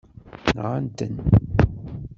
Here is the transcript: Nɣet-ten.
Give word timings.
Nɣet-ten. 0.57 1.15